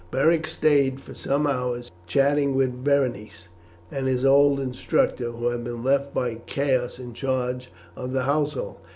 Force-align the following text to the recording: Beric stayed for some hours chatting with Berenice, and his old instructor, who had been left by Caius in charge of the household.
Beric 0.09 0.47
stayed 0.47 0.99
for 0.99 1.13
some 1.13 1.45
hours 1.45 1.91
chatting 2.07 2.55
with 2.55 2.83
Berenice, 2.83 3.49
and 3.91 4.07
his 4.07 4.25
old 4.25 4.59
instructor, 4.59 5.29
who 5.31 5.49
had 5.49 5.63
been 5.63 5.83
left 5.83 6.11
by 6.11 6.41
Caius 6.47 6.97
in 6.97 7.13
charge 7.13 7.71
of 7.95 8.11
the 8.11 8.23
household. 8.23 8.77